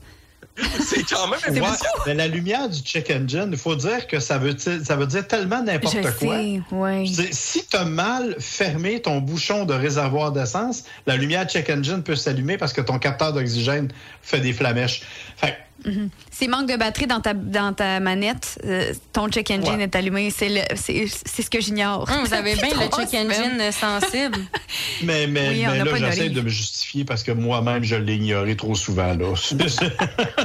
C'est 0.84 1.02
quand 1.04 1.28
même 1.28 1.62
ouais, 1.62 1.68
Mais 2.06 2.14
la 2.14 2.28
lumière 2.28 2.68
du 2.68 2.80
check 2.80 3.10
engine, 3.10 3.48
il 3.50 3.56
faut 3.56 3.74
dire 3.74 4.06
que 4.06 4.20
ça 4.20 4.36
veut, 4.36 4.54
ça 4.58 4.96
veut 4.96 5.06
dire 5.06 5.26
tellement 5.26 5.62
n'importe 5.62 6.02
quoi. 6.02 6.36
Sais, 6.36 6.60
ouais. 6.72 7.04
si 7.06 7.64
tu 7.66 7.76
as 7.76 7.86
mal 7.86 8.36
fermé 8.38 9.00
ton 9.00 9.20
bouchon 9.20 9.64
de 9.64 9.72
réservoir 9.72 10.30
d'essence, 10.30 10.84
la 11.06 11.16
lumière 11.16 11.48
check 11.48 11.70
engine 11.70 12.02
peut 12.02 12.16
s'allumer 12.16 12.58
parce 12.58 12.74
que 12.74 12.82
ton 12.82 12.98
capteur 12.98 13.32
d'oxygène 13.32 13.90
fait 14.20 14.40
des 14.40 14.52
flamèches. 14.52 15.02
Fait 15.38 15.56
Mhm. 15.84 16.10
S'il 16.30 16.50
manque 16.50 16.70
de 16.70 16.76
batterie 16.76 17.06
dans 17.06 17.20
ta, 17.20 17.34
dans 17.34 17.72
ta 17.72 18.00
manette, 18.00 18.58
euh, 18.64 18.92
ton 19.12 19.28
check 19.28 19.50
engine 19.50 19.80
est 19.80 19.94
allumé. 19.96 20.30
C'est 20.30 20.48
ce 20.48 21.50
que 21.50 21.60
j'ignore. 21.60 22.08
Hum, 22.10 22.24
vous 22.24 22.34
avez 22.34 22.54
bien 22.54 22.70
le 22.70 22.88
check 22.88 23.14
engine 23.14 23.72
sensible. 23.72 24.38
mais 25.02 25.26
mais, 25.26 25.54
là, 25.54 25.84
j'essaie 25.96 26.30
de 26.30 26.40
me 26.40 26.48
justifier 26.48 27.04
parce 27.04 27.22
que 27.22 27.32
moi-même, 27.32 27.84
je 27.84 27.96
l'ai 27.96 28.16
ignoré 28.16 28.56
trop 28.56 28.74
souvent. 28.74 29.14
Là. 29.14 29.34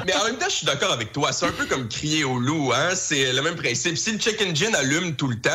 mais 0.05 0.15
en 0.15 0.25
même 0.25 0.37
temps, 0.37 0.49
je 0.49 0.55
suis 0.55 0.65
d'accord 0.65 0.91
avec 0.91 1.11
toi. 1.11 1.31
C'est 1.31 1.45
un 1.45 1.51
peu 1.51 1.65
comme 1.65 1.87
crier 1.87 2.23
au 2.23 2.39
loup. 2.39 2.71
Hein? 2.73 2.95
C'est 2.95 3.31
le 3.31 3.41
même 3.41 3.55
principe. 3.55 3.97
Si 3.97 4.11
le 4.11 4.19
check 4.19 4.41
engine 4.41 4.75
allume 4.75 5.15
tout 5.15 5.27
le 5.27 5.39
temps, 5.39 5.49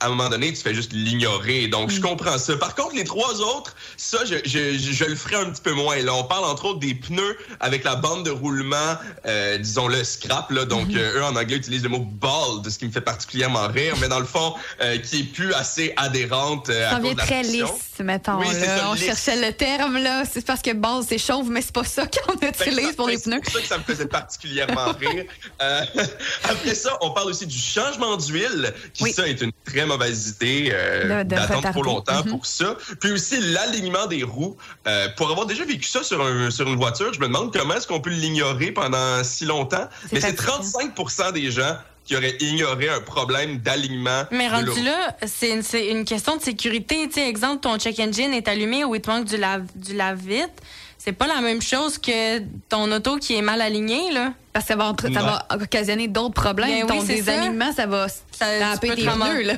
à 0.00 0.06
un 0.06 0.08
moment 0.10 0.28
donné, 0.28 0.52
tu 0.52 0.60
fais 0.60 0.74
juste 0.74 0.92
l'ignorer. 0.92 1.68
Donc, 1.68 1.90
je 1.90 1.98
mm. 1.98 2.02
comprends 2.02 2.38
ça. 2.38 2.56
Par 2.56 2.74
contre, 2.74 2.94
les 2.94 3.04
trois 3.04 3.40
autres, 3.40 3.74
ça, 3.96 4.18
je, 4.24 4.36
je, 4.44 4.76
je, 4.78 5.04
le 5.04 5.14
ferai 5.14 5.36
un 5.36 5.50
petit 5.50 5.62
peu 5.62 5.72
moins. 5.72 5.96
Là, 5.96 6.14
on 6.14 6.24
parle 6.24 6.44
entre 6.44 6.66
autres 6.66 6.80
des 6.80 6.94
pneus 6.94 7.36
avec 7.60 7.84
la 7.84 7.96
bande 7.96 8.24
de 8.24 8.30
roulement, 8.30 8.96
euh, 9.26 9.58
disons 9.58 9.88
le 9.88 10.04
scrap. 10.04 10.50
Là. 10.50 10.64
Donc, 10.64 10.88
mm-hmm. 10.88 10.98
euh, 10.98 11.18
eux, 11.18 11.24
en 11.24 11.36
anglais, 11.36 11.56
utilisent 11.56 11.82
le 11.84 11.88
mot 11.88 12.00
bald, 12.00 12.68
ce 12.68 12.78
qui 12.78 12.86
me 12.86 12.90
fait 12.90 13.00
particulièrement 13.00 13.68
rire, 13.68 13.94
mais 14.00 14.08
dans 14.08 14.20
le 14.20 14.26
fond, 14.26 14.54
euh, 14.80 14.98
qui 14.98 15.20
est 15.20 15.24
plus 15.24 15.52
assez 15.54 15.94
adhérente 15.96 16.68
euh, 16.68 16.90
ça 16.90 16.96
à 16.96 17.00
cause 17.00 17.16
très 17.16 17.42
lisse, 17.42 18.00
mettons. 18.00 18.38
Oui, 18.38 18.46
là. 18.60 18.90
on 18.90 18.96
cherchait 18.96 19.36
le 19.36 19.52
terme, 19.52 19.98
là. 19.98 20.24
C'est 20.30 20.44
parce 20.44 20.60
que 20.60 20.72
bald, 20.72 21.06
c'est 21.08 21.18
chauve, 21.18 21.50
mais 21.50 21.62
c'est 21.62 21.74
pas 21.74 21.84
ça 21.84 22.06
qu'on 22.26 22.34
ben, 22.34 22.50
utilise 22.50 22.94
pour 22.94 23.08
les 23.08 23.18
pneus. 23.18 23.40
C'est 23.44 23.52
pour 23.52 23.52
ça 23.52 23.60
que 23.60 23.68
ça 23.68 23.78
me 23.78 23.84
faisait 23.84 24.06
particulièrement 24.06 24.92
rire. 25.00 25.24
Euh, 25.62 25.84
après 26.44 26.74
ça, 26.74 26.96
on 27.00 27.10
parle 27.10 27.28
aussi 27.28 27.46
du 27.46 27.58
changement 27.58 28.16
d'huile, 28.16 28.74
qui, 28.92 29.12
ça, 29.12 29.26
est 29.26 29.40
une 29.40 29.52
très 29.64 29.85
mauvaise 29.86 30.28
idée 30.28 30.70
euh, 30.72 31.24
d'attendre 31.24 31.70
trop 31.70 31.82
longtemps 31.82 32.20
mm-hmm. 32.20 32.28
pour 32.28 32.46
ça. 32.46 32.76
Puis 33.00 33.12
aussi 33.12 33.40
l'alignement 33.40 34.06
des 34.06 34.22
roues. 34.22 34.56
Euh, 34.86 35.08
pour 35.16 35.30
avoir 35.30 35.46
déjà 35.46 35.64
vécu 35.64 35.88
ça 35.88 36.02
sur, 36.02 36.20
un, 36.24 36.50
sur 36.50 36.66
une 36.68 36.76
voiture, 36.76 37.12
je 37.12 37.20
me 37.20 37.26
demande 37.26 37.52
comment 37.52 37.74
est-ce 37.74 37.86
qu'on 37.86 38.00
peut 38.00 38.10
l'ignorer 38.10 38.72
pendant 38.72 39.22
si 39.24 39.44
longtemps. 39.44 39.88
Mais 40.12 40.20
c'est 40.20 40.34
35 40.34 41.32
des 41.32 41.50
gens 41.50 41.76
qui 42.04 42.16
auraient 42.16 42.36
ignoré 42.40 42.88
un 42.88 43.00
problème 43.00 43.58
d'alignement. 43.58 44.24
Mais 44.30 44.48
rendu 44.48 44.80
là, 44.82 45.16
c'est 45.26 45.50
une, 45.50 45.96
une, 45.98 46.04
question 46.04 46.36
de 46.36 46.42
sécurité. 46.42 47.08
Sais, 47.10 47.28
exemple, 47.28 47.62
ton 47.62 47.78
check 47.78 47.98
engine 47.98 48.32
est 48.32 48.46
allumé 48.46 48.84
ou 48.84 48.94
il 48.94 49.00
te 49.00 49.10
manque 49.10 49.24
du 49.24 49.36
lave, 49.36 49.64
du 49.74 49.94
lave-vite. 49.94 50.62
C'est 50.98 51.12
pas 51.12 51.26
la 51.26 51.40
même 51.40 51.62
chose 51.62 51.98
que 51.98 52.40
ton 52.68 52.90
auto 52.90 53.16
qui 53.18 53.34
est 53.36 53.42
mal 53.42 53.60
aligné, 53.60 54.12
là. 54.12 54.32
Parce 54.52 54.64
que 54.64 54.72
ça 54.72 54.76
va, 54.76 54.94
ça 55.12 55.22
va 55.22 55.46
occasionner 55.62 56.08
d'autres 56.08 56.32
problèmes. 56.32 56.86
Ben 56.86 56.96
Ton 56.96 57.02
désalignement, 57.02 57.72
ça. 57.72 57.86
va 57.86 58.06
taper 58.38 58.94
tes 58.94 59.04
pneus. 59.04 59.42
Là. 59.42 59.54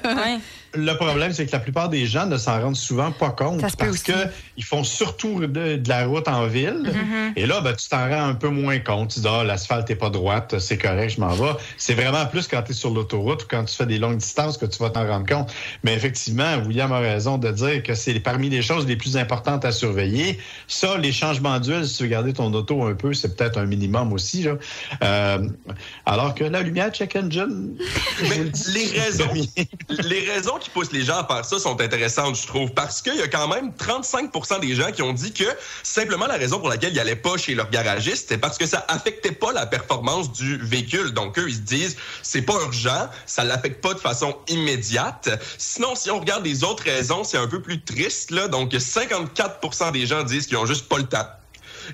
Le 0.75 0.93
problème, 0.95 1.33
c'est 1.33 1.47
que 1.47 1.53
la 1.53 1.61
plupart 1.61 1.89
des 1.89 2.05
gens 2.05 2.27
ne 2.27 2.37
s'en 2.37 2.61
rendent 2.61 2.77
souvent 2.77 3.11
pas 3.11 3.31
compte 3.31 3.61
parce 3.61 4.03
qu'ils 4.03 4.65
font 4.65 4.85
surtout 4.85 5.47
de, 5.47 5.81
la 5.87 6.05
route 6.05 6.29
en 6.29 6.47
ville. 6.47 6.93
Mm-hmm. 6.93 7.33
Et 7.37 7.47
là, 7.47 7.63
ben, 7.63 7.75
tu 7.75 7.89
t'en 7.89 8.09
rends 8.09 8.29
un 8.29 8.35
peu 8.35 8.49
moins 8.49 8.79
compte. 8.79 9.15
Tu 9.15 9.21
dis, 9.21 9.29
ah, 9.29 9.45
l'asphalte 9.45 9.89
n'est 9.89 9.97
pas 9.97 10.11
droite, 10.11 10.59
c'est 10.59 10.77
correct, 10.77 11.15
je 11.17 11.21
m'en 11.21 11.33
vais. 11.33 11.53
C'est 11.79 11.95
vraiment 11.95 12.27
plus 12.27 12.49
quand 12.49 12.63
tu 12.63 12.73
es 12.73 12.75
sur 12.75 12.91
l'autoroute 12.91 13.45
ou 13.45 13.47
quand 13.49 13.65
tu 13.65 13.75
fais 13.75 13.87
des 13.87 13.99
longues 13.99 14.19
distances 14.19 14.59
que 14.59 14.67
tu 14.67 14.79
vas 14.79 14.91
t'en 14.91 15.07
rendre 15.07 15.27
compte. 15.27 15.51
Mais 15.85 15.95
effectivement, 15.95 16.57
William 16.67 16.93
a 16.93 16.99
raison 16.99 17.39
de 17.39 17.51
dire 17.51 17.83
que 17.83 17.95
c'est 17.95 18.19
parmi 18.21 18.51
les 18.51 18.61
choses 18.61 18.87
les 18.87 18.97
plus 18.97 19.17
importantes 19.17 19.65
à 19.65 19.73
surveiller. 19.73 20.39
Ça, 20.67 20.99
les 20.99 21.13
changements 21.29 21.61
d'huile, 21.61 21.87
si 21.87 21.99
tu 21.99 22.09
veux 22.09 22.33
ton 22.33 22.53
auto 22.55 22.85
un 22.85 22.95
peu, 22.95 23.13
c'est 23.13 23.37
peut-être 23.37 23.59
un 23.59 23.67
minimum 23.67 24.13
aussi. 24.13 24.47
Euh, 25.03 25.49
alors 26.07 26.35
que 26.35 26.45
la 26.45 26.63
lumière 26.63 26.91
check 26.91 27.17
engine. 27.17 27.77
Les 28.75 29.01
raisons, 29.01 29.31
les 29.89 30.31
raisons 30.31 30.59
qui 30.59 30.71
poussent 30.71 30.93
les 30.93 31.03
gens 31.03 31.19
à 31.19 31.27
faire 31.27 31.45
ça 31.45 31.59
sont 31.59 31.81
intéressantes, 31.81 32.37
je 32.37 32.47
trouve, 32.47 32.73
parce 32.73 33.03
qu'il 33.03 33.17
y 33.17 33.23
a 33.23 33.29
quand 33.29 33.49
même 33.49 33.73
35 33.75 34.31
des 34.61 34.75
gens 34.75 34.91
qui 34.91 35.03
ont 35.03 35.13
dit 35.13 35.33
que 35.33 35.45
simplement 35.83 36.27
la 36.27 36.37
raison 36.37 36.59
pour 36.59 36.69
laquelle 36.69 36.93
ils 36.93 36.97
n'allaient 36.97 37.17
pas 37.17 37.37
chez 37.37 37.55
leur 37.55 37.71
garagiste, 37.71 38.27
c'est 38.29 38.39
parce 38.39 38.59
que 38.59 38.67
ça 38.67 38.85
affectait 38.89 39.33
pas 39.33 39.53
la 39.53 39.67
performance 39.67 40.33
du 40.33 40.57
véhicule. 40.59 41.13
Donc 41.13 41.39
eux, 41.39 41.47
ils 41.49 41.57
se 41.57 41.61
disent, 41.61 41.97
c'est 42.23 42.43
pas 42.43 42.55
urgent, 42.55 43.09
ça 43.27 43.45
l'affecte 43.45 43.83
pas 43.83 43.95
de 43.95 44.01
façon 44.01 44.37
immédiate. 44.49 45.29
Sinon, 45.59 45.95
si 45.95 46.11
on 46.11 46.21
regarde 46.21 46.45
les 46.45 46.65
autres 46.65 46.85
raisons, 46.85 47.25
c'est 47.25 47.39
un 47.39 47.49
peu 47.49 47.61
plus 47.61 47.83
triste. 47.83 48.33
Donc 48.51 48.75
54 48.79 49.93
des 49.93 50.07
gens 50.07 50.23
disent 50.23 50.47
qu'ils 50.47 50.57
ont 50.57 50.67
juste 50.67 50.89
pas 50.89 50.99
le 50.99 51.05
temps. 51.05 51.18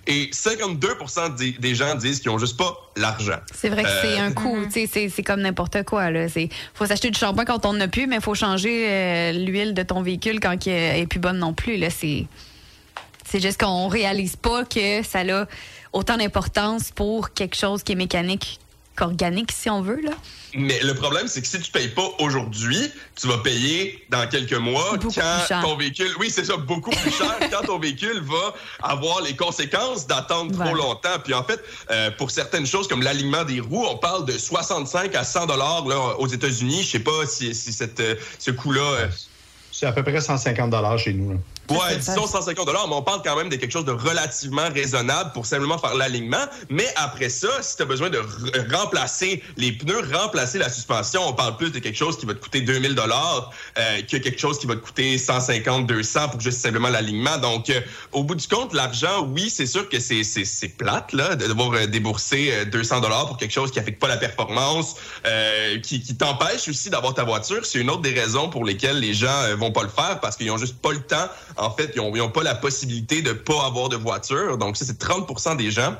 Et 0.06 0.30
52% 0.32 1.58
des, 1.58 1.74
gens 1.74 1.94
disent 1.94 2.20
qu'ils 2.20 2.30
n'ont 2.30 2.38
juste 2.38 2.56
pas 2.56 2.90
l'argent. 2.96 3.38
C'est 3.54 3.68
vrai 3.68 3.82
que 3.82 3.88
c'est 4.02 4.18
un 4.18 4.30
euh, 4.30 4.34
coût. 4.34 4.58
C'est 4.70 5.22
comme 5.22 5.40
n'importe 5.40 5.82
quoi. 5.84 6.10
Il 6.10 6.48
faut 6.74 6.86
s'acheter 6.86 7.10
du 7.10 7.18
shampoing 7.18 7.44
quand 7.44 7.66
on 7.66 7.72
n'en 7.74 7.80
a 7.80 7.88
plus, 7.88 8.06
mais 8.06 8.16
il 8.16 8.22
faut 8.22 8.34
changer 8.34 8.86
euh, 8.88 9.32
l'huile 9.32 9.74
de 9.74 9.82
ton 9.82 10.02
véhicule 10.02 10.40
quand 10.40 10.66
elle 10.66 11.00
n'est 11.00 11.06
plus 11.06 11.20
bonne 11.20 11.38
non 11.38 11.52
plus. 11.52 11.82
C'est 11.90 13.40
juste 13.40 13.60
qu'on 13.60 13.88
réalise 13.88 14.36
pas 14.36 14.64
que 14.64 15.02
ça 15.02 15.20
a 15.20 15.46
autant 15.92 16.16
d'importance 16.16 16.90
pour 16.90 17.32
quelque 17.32 17.56
chose 17.56 17.82
qui 17.82 17.92
est 17.92 17.96
mécanique 17.96 18.60
qu'organique, 18.96 19.52
si 19.52 19.68
on 19.70 19.82
veut. 19.82 20.00
Là. 20.00 20.12
Mais 20.54 20.78
le 20.82 20.94
problème, 20.94 21.26
c'est 21.26 21.40
que 21.40 21.46
si 21.46 21.60
tu 21.60 21.70
payes 21.70 21.88
pas 21.88 22.08
aujourd'hui, 22.20 22.92
tu 23.16 23.26
vas 23.26 23.38
payer 23.38 24.04
dans 24.10 24.26
quelques 24.28 24.54
mois 24.54 24.96
quand 25.00 25.62
ton 25.62 25.76
véhicule. 25.76 26.10
Oui, 26.20 26.30
c'est 26.30 26.44
ça, 26.44 26.56
beaucoup 26.56 26.90
plus 26.90 27.10
cher 27.10 27.36
quand 27.50 27.66
ton 27.66 27.78
véhicule 27.78 28.20
va 28.20 28.54
avoir 28.82 29.20
les 29.22 29.34
conséquences 29.34 30.06
d'attendre 30.06 30.52
trop 30.52 30.74
longtemps. 30.74 31.18
Puis 31.22 31.34
en 31.34 31.42
fait, 31.42 31.60
euh, 31.90 32.10
pour 32.12 32.30
certaines 32.30 32.66
choses 32.66 32.86
comme 32.88 33.02
l'alignement 33.02 33.44
des 33.44 33.60
roues, 33.60 33.84
on 33.88 33.96
parle 33.96 34.26
de 34.26 34.32
65 34.32 35.14
à 35.14 35.24
100 35.24 35.46
dollars 35.46 35.84
aux 36.20 36.28
États-Unis. 36.28 36.82
Je 36.84 36.90
sais 36.90 37.00
pas 37.00 37.26
si, 37.26 37.54
si 37.54 37.72
cette, 37.72 38.00
euh, 38.00 38.14
ce 38.38 38.50
coût-là. 38.50 38.82
Euh, 38.82 39.08
c'est 39.72 39.86
à 39.86 39.92
peu 39.92 40.04
près 40.04 40.20
150 40.20 40.70
dollars 40.70 40.98
chez 40.98 41.12
nous. 41.12 41.32
Là. 41.32 41.38
Ouais, 41.70 41.96
disons 41.96 42.26
150 42.26 42.66
dollars, 42.66 42.88
mais 42.88 42.94
on 42.94 43.02
parle 43.02 43.22
quand 43.24 43.36
même 43.36 43.48
de 43.48 43.56
quelque 43.56 43.72
chose 43.72 43.84
de 43.84 43.92
relativement 43.92 44.68
raisonnable 44.68 45.32
pour 45.32 45.46
simplement 45.46 45.78
faire 45.78 45.94
l'alignement. 45.94 46.44
Mais 46.68 46.86
après 46.96 47.28
ça, 47.28 47.48
si 47.62 47.76
tu 47.76 47.82
as 47.82 47.86
besoin 47.86 48.10
de 48.10 48.20
remplacer 48.74 49.42
les 49.56 49.72
pneus, 49.72 50.02
remplacer 50.12 50.58
la 50.58 50.68
suspension, 50.68 51.26
on 51.26 51.32
parle 51.32 51.56
plus 51.56 51.70
de 51.70 51.78
quelque 51.78 51.96
chose 51.96 52.18
qui 52.18 52.26
va 52.26 52.34
te 52.34 52.40
coûter 52.40 52.60
2000 52.60 52.94
dollars 52.94 53.50
euh, 53.78 54.02
que 54.02 54.16
quelque 54.18 54.38
chose 54.38 54.58
qui 54.58 54.66
va 54.66 54.74
te 54.74 54.80
coûter 54.80 55.16
150, 55.16 55.86
200 55.86 56.28
pour 56.28 56.40
juste 56.40 56.60
simplement 56.60 56.88
l'alignement. 56.88 57.38
Donc, 57.38 57.70
euh, 57.70 57.80
au 58.12 58.24
bout 58.24 58.34
du 58.34 58.46
compte, 58.46 58.74
l'argent, 58.74 59.26
oui, 59.34 59.48
c'est 59.48 59.66
sûr 59.66 59.88
que 59.88 60.00
c'est 60.00 60.22
c'est 60.24 60.68
plate 60.68 61.12
là 61.12 61.34
de 61.36 61.46
devoir 61.46 61.72
euh, 61.72 61.86
débourser 61.86 62.66
200 62.66 63.00
dollars 63.00 63.26
pour 63.26 63.36
quelque 63.36 63.52
chose 63.52 63.70
qui 63.70 63.78
affecte 63.78 64.00
pas 64.00 64.08
la 64.08 64.16
performance, 64.16 64.96
euh, 65.26 65.80
qui, 65.80 66.02
qui 66.02 66.16
t'empêche 66.16 66.68
aussi 66.68 66.90
d'avoir 66.90 67.14
ta 67.14 67.24
voiture. 67.24 67.64
C'est 67.64 67.78
une 67.78 67.90
autre 67.90 68.02
des 68.02 68.12
raisons 68.12 68.48
pour 68.48 68.64
lesquelles 68.64 68.98
les 68.98 69.14
gens 69.14 69.56
vont 69.56 69.72
pas 69.72 69.82
le 69.82 69.88
faire 69.88 70.20
parce 70.20 70.36
qu'ils 70.36 70.50
ont 70.50 70.58
juste 70.58 70.76
pas 70.80 70.92
le 70.92 71.00
temps 71.00 71.28
en 71.56 71.70
fait, 71.70 71.92
ils 71.94 72.02
n'ont 72.02 72.30
pas 72.30 72.42
la 72.42 72.54
possibilité 72.54 73.22
de 73.22 73.32
pas 73.32 73.66
avoir 73.66 73.88
de 73.88 73.96
voiture. 73.96 74.58
Donc, 74.58 74.76
ça, 74.76 74.84
c'est 74.84 75.00
30% 75.00 75.56
des 75.56 75.70
gens. 75.70 75.96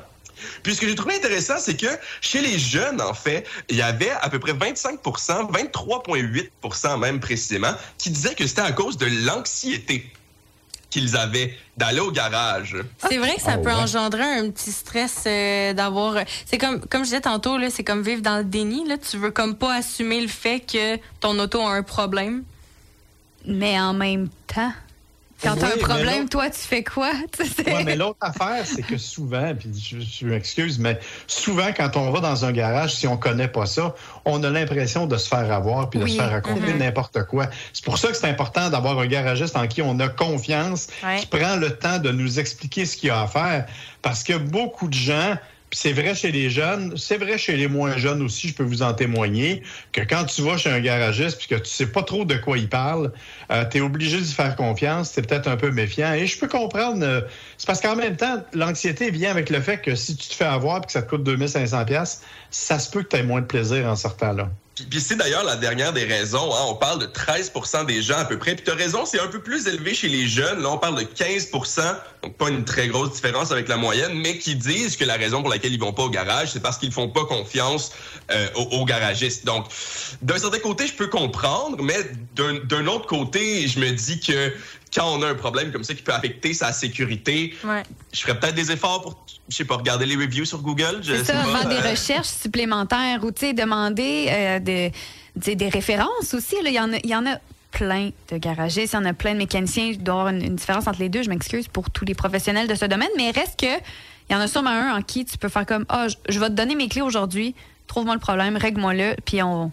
Puis 0.63 0.75
ce 0.75 0.81
que 0.81 0.87
j'ai 0.87 0.95
trouvé 0.95 1.15
intéressant, 1.15 1.55
c'est 1.59 1.77
que 1.77 1.87
chez 2.21 2.41
les 2.41 2.59
jeunes, 2.59 3.01
en 3.01 3.13
fait, 3.13 3.47
il 3.69 3.77
y 3.77 3.81
avait 3.81 4.11
à 4.21 4.29
peu 4.29 4.39
près 4.39 4.53
25% 4.53 5.51
23,8% 5.51 6.99
même 6.99 7.19
précisément, 7.19 7.73
qui 7.97 8.09
disaient 8.09 8.35
que 8.35 8.45
c'était 8.45 8.61
à 8.61 8.71
cause 8.71 8.97
de 8.97 9.05
l'anxiété 9.25 10.11
qu'ils 10.89 11.17
avaient 11.17 11.53
d'aller 11.75 11.99
au 11.99 12.11
garage. 12.11 12.77
C'est 12.99 13.17
vrai 13.17 13.35
que 13.35 13.41
ça 13.41 13.53
ah 13.55 13.57
peut 13.57 13.71
engendrer 13.71 14.23
un 14.23 14.49
petit 14.49 14.71
stress 14.71 15.23
euh, 15.27 15.73
d'avoir. 15.73 16.15
C'est 16.45 16.57
comme, 16.57 16.79
comme 16.79 17.01
je 17.01 17.09
disais 17.09 17.21
tantôt, 17.21 17.57
c'est 17.69 17.83
comme 17.83 18.01
vivre 18.01 18.21
dans 18.21 18.37
le 18.37 18.45
déni. 18.45 18.87
Là. 18.87 18.97
Tu 18.97 19.17
veux 19.17 19.31
comme 19.31 19.55
pas 19.55 19.75
assumer 19.75 20.21
le 20.21 20.29
fait 20.29 20.61
que 20.61 20.97
ton 21.19 21.37
auto 21.39 21.59
a 21.61 21.71
un 21.71 21.83
problème. 21.83 22.43
Mais 23.45 23.79
en 23.79 23.93
même 23.93 24.29
temps, 24.47 24.71
quand 25.45 25.55
tu 25.55 25.65
as 25.65 25.73
un 25.73 25.77
problème, 25.77 26.29
toi, 26.29 26.49
tu 26.49 26.59
fais 26.59 26.83
quoi? 26.83 27.11
oui, 27.39 27.83
mais 27.85 27.95
l'autre 27.95 28.17
affaire, 28.21 28.65
c'est 28.65 28.81
que 28.81 28.97
souvent, 28.97 29.53
puis 29.55 29.69
je, 29.73 30.25
m'excuse, 30.25 30.79
mais 30.79 30.99
souvent, 31.27 31.67
quand 31.75 31.95
on 31.97 32.11
va 32.11 32.19
dans 32.19 32.45
un 32.45 32.51
garage, 32.51 32.95
si 32.95 33.07
on 33.07 33.17
connaît 33.17 33.47
pas 33.47 33.65
ça, 33.65 33.95
on 34.25 34.43
a 34.43 34.49
l'impression 34.49 35.05
de 35.05 35.17
se 35.17 35.27
faire 35.27 35.51
avoir 35.51 35.89
puis 35.89 35.99
de 35.99 36.07
se 36.07 36.15
faire 36.15 36.31
raconter 36.31 36.73
mm-hmm. 36.73 36.77
n'importe 36.77 37.23
quoi. 37.25 37.47
C'est 37.73 37.85
pour 37.85 37.97
ça 37.97 38.09
que 38.09 38.17
c'est 38.17 38.29
important 38.29 38.69
d'avoir 38.69 38.99
un 38.99 39.07
garagiste 39.07 39.55
en 39.55 39.67
qui 39.67 39.81
on 39.81 39.99
a 39.99 40.07
confiance, 40.07 40.87
qui 41.19 41.27
prend 41.27 41.55
le 41.55 41.77
temps 41.77 41.99
de 41.99 42.11
nous 42.11 42.39
expliquer 42.39 42.85
ce 42.85 42.97
qu'il 42.97 43.09
y 43.09 43.11
a 43.11 43.21
à 43.21 43.27
faire. 43.27 43.65
Parce 44.01 44.23
que 44.23 44.33
beaucoup 44.33 44.87
de 44.87 44.93
gens 44.93 45.35
c'est 45.71 45.93
vrai 45.93 46.15
chez 46.15 46.31
les 46.31 46.49
jeunes, 46.49 46.95
c'est 46.97 47.17
vrai 47.17 47.37
chez 47.37 47.57
les 47.57 47.67
moins 47.67 47.97
jeunes 47.97 48.21
aussi, 48.21 48.47
je 48.47 48.53
peux 48.53 48.63
vous 48.63 48.81
en 48.81 48.93
témoigner, 48.93 49.61
que 49.91 50.01
quand 50.01 50.25
tu 50.25 50.41
vas 50.41 50.57
chez 50.57 50.69
un 50.69 50.79
garagiste 50.79 51.37
puis 51.37 51.47
que 51.47 51.55
tu 51.55 51.69
sais 51.69 51.87
pas 51.87 52.03
trop 52.03 52.25
de 52.25 52.35
quoi 52.35 52.57
il 52.57 52.69
parle, 52.69 53.11
euh, 53.51 53.65
tu 53.69 53.77
es 53.77 53.81
obligé 53.81 54.19
de 54.19 54.23
faire 54.23 54.55
confiance, 54.55 55.11
c'est 55.11 55.27
peut-être 55.27 55.47
un 55.47 55.57
peu 55.57 55.71
méfiant. 55.71 56.13
Et 56.13 56.27
je 56.27 56.39
peux 56.39 56.47
comprendre, 56.47 57.03
euh, 57.03 57.21
c'est 57.57 57.67
parce 57.67 57.81
qu'en 57.81 57.95
même 57.95 58.15
temps, 58.15 58.43
l'anxiété 58.53 59.11
vient 59.11 59.31
avec 59.31 59.49
le 59.49 59.59
fait 59.59 59.79
que 59.81 59.95
si 59.95 60.15
tu 60.15 60.29
te 60.29 60.33
fais 60.33 60.45
avoir 60.45 60.77
et 60.77 60.85
que 60.85 60.91
ça 60.91 61.01
te 61.01 61.09
coûte 61.09 61.23
2500 61.23 61.85
pièces, 61.85 62.23
ça 62.51 62.79
se 62.79 62.89
peut 62.89 63.03
que 63.03 63.09
tu 63.09 63.17
aies 63.17 63.23
moins 63.23 63.41
de 63.41 63.47
plaisir 63.47 63.85
en 63.87 63.95
sortant 63.95 64.33
là. 64.33 64.49
Puis 64.89 64.99
c'est 64.99 65.15
d'ailleurs 65.15 65.43
la 65.43 65.55
dernière 65.55 65.93
des 65.93 66.03
raisons. 66.03 66.53
Hein. 66.53 66.65
On 66.67 66.75
parle 66.75 66.99
de 66.99 67.05
13% 67.05 67.85
des 67.85 68.01
gens 68.01 68.17
à 68.17 68.25
peu 68.25 68.37
près. 68.37 68.55
Puis 68.55 68.65
tu 68.65 68.71
as 68.71 68.75
raison, 68.75 69.05
c'est 69.05 69.19
un 69.19 69.27
peu 69.27 69.39
plus 69.39 69.67
élevé 69.67 69.93
chez 69.93 70.09
les 70.09 70.27
jeunes. 70.27 70.61
Là, 70.61 70.71
on 70.71 70.77
parle 70.77 70.97
de 70.97 71.03
15% 71.03 71.95
donc 72.25 72.37
pas 72.37 72.49
une 72.49 72.65
très 72.65 72.87
grosse 72.87 73.13
différence 73.13 73.51
avec 73.51 73.67
la 73.67 73.77
moyenne, 73.77 74.13
mais 74.15 74.39
qui 74.39 74.55
disent 74.55 74.97
que 74.97 75.05
la 75.05 75.13
raison 75.13 75.41
pour 75.41 75.51
laquelle 75.51 75.73
ils 75.73 75.79
vont 75.79 75.93
pas 75.93 76.03
au 76.03 76.09
garage, 76.09 76.51
c'est 76.51 76.61
parce 76.61 76.79
qu'ils 76.79 76.91
font 76.91 77.07
pas 77.07 77.23
confiance 77.25 77.91
euh, 78.31 78.47
aux, 78.55 78.83
garagistes. 78.83 79.45
Donc, 79.45 79.67
d'un 80.23 80.39
certain 80.39 80.57
côté, 80.57 80.87
je 80.87 80.93
peux 80.93 81.07
comprendre, 81.07 81.77
mais 81.83 81.97
d'un 82.35 82.87
autre 82.87 83.05
côté, 83.05 83.67
je 83.67 83.79
me 83.79 83.91
dis 83.91 84.19
que 84.19 84.53
quand 84.95 85.17
on 85.17 85.21
a 85.21 85.27
un 85.27 85.35
problème 85.35 85.71
comme 85.71 85.83
ça 85.83 85.93
qui 85.93 86.01
peut 86.01 86.13
affecter 86.13 86.53
sa 86.53 86.71
sécurité, 86.71 87.53
je 88.13 88.21
ferais 88.21 88.39
peut-être 88.39 88.55
des 88.55 88.71
efforts 88.71 89.01
pour, 89.01 89.25
je 89.49 89.55
sais 89.55 89.65
pas, 89.65 89.75
regarder 89.75 90.05
les 90.05 90.15
reviews 90.15 90.45
sur 90.45 90.61
Google. 90.61 91.01
C'est 91.03 91.25
ça, 91.25 91.43
faire 91.43 91.67
des 91.67 91.89
recherches 91.89 92.29
supplémentaires 92.29 93.23
ou, 93.23 93.31
tu 93.31 93.47
sais, 93.47 93.53
demander 93.53 94.27
euh, 94.29 94.59
des 94.59 95.69
références 95.69 96.33
aussi. 96.33 96.55
Il 96.63 96.71
y, 96.71 96.79
en 96.79 96.93
a, 96.93 96.97
y 97.03 97.15
en 97.15 97.25
a 97.25 97.37
plein 97.71 98.11
de 98.31 98.37
garagistes, 98.37 98.93
il 98.93 98.95
y 98.95 98.99
en 98.99 99.05
a 99.05 99.13
plein 99.13 99.33
de 99.33 99.39
mécaniciens. 99.39 99.87
Il 99.87 100.01
doit 100.01 100.15
y 100.15 100.17
avoir 100.17 100.33
une, 100.33 100.55
différence 100.55 100.87
entre 100.87 100.99
les 100.99 101.09
deux. 101.09 101.23
Je 101.23 101.29
m'excuse 101.29 101.67
pour 101.67 101.89
tous 101.89 102.05
les 102.05 102.15
professionnels 102.15 102.67
de 102.67 102.75
ce 102.75 102.85
domaine, 102.85 103.09
mais 103.17 103.31
reste 103.31 103.59
que 103.59 103.65
il 104.29 104.33
y 104.33 104.35
en 104.35 104.39
a 104.39 104.47
sûrement 104.47 104.71
un 104.71 104.97
en 104.97 105.01
qui 105.01 105.25
tu 105.25 105.37
peux 105.37 105.49
faire 105.49 105.65
comme 105.65 105.85
Ah, 105.89 106.07
je, 106.29 106.39
vais 106.39 106.47
te 106.47 106.53
donner 106.53 106.73
mes 106.73 106.87
clés 106.87 107.01
aujourd'hui, 107.01 107.53
trouve-moi 107.85 108.15
le 108.15 108.19
problème, 108.19 108.57
règle-moi-le, 108.57 109.15
puis 109.23 109.43
on. 109.43 109.71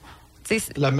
La, 0.76 0.90